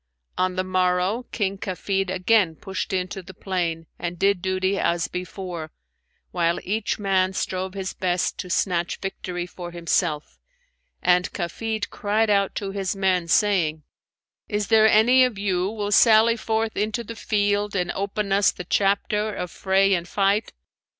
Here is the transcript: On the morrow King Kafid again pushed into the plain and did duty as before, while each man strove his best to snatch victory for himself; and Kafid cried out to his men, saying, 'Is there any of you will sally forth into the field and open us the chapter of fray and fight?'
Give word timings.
On 0.35 0.55
the 0.55 0.63
morrow 0.63 1.27
King 1.31 1.59
Kafid 1.59 2.09
again 2.09 2.55
pushed 2.55 2.91
into 2.91 3.21
the 3.21 3.35
plain 3.35 3.85
and 3.99 4.17
did 4.17 4.41
duty 4.41 4.79
as 4.79 5.07
before, 5.07 5.71
while 6.31 6.57
each 6.63 6.97
man 6.97 7.33
strove 7.33 7.75
his 7.75 7.93
best 7.93 8.39
to 8.39 8.49
snatch 8.49 8.97
victory 8.97 9.45
for 9.45 9.69
himself; 9.69 10.39
and 11.03 11.31
Kafid 11.33 11.91
cried 11.91 12.31
out 12.31 12.55
to 12.55 12.71
his 12.71 12.95
men, 12.95 13.27
saying, 13.27 13.83
'Is 14.49 14.69
there 14.69 14.87
any 14.89 15.23
of 15.23 15.37
you 15.37 15.69
will 15.69 15.91
sally 15.91 16.35
forth 16.35 16.75
into 16.75 17.03
the 17.03 17.15
field 17.15 17.75
and 17.75 17.91
open 17.91 18.31
us 18.31 18.51
the 18.51 18.63
chapter 18.63 19.31
of 19.31 19.51
fray 19.51 19.93
and 19.93 20.07
fight?' 20.07 20.51